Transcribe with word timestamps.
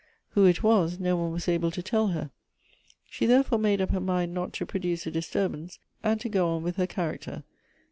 Who 0.29 0.45
it 0.47 0.63
was, 0.63 0.99
no 0.99 1.15
one 1.15 1.31
was 1.31 1.47
able 1.47 1.69
to 1.69 1.83
tell 1.83 2.07
her. 2.07 2.31
She 3.07 3.27
therefore 3.27 3.59
made 3.59 3.81
up 3.81 3.91
her 3.91 3.99
mind 4.01 4.33
not 4.33 4.51
to 4.53 4.65
produce 4.65 5.05
a 5.05 5.11
dis 5.11 5.29
turbance, 5.29 5.77
and 6.01 6.19
to 6.21 6.27
go 6.27 6.49
on 6.55 6.63
with 6.63 6.77
her 6.77 6.87
character. 6.87 7.43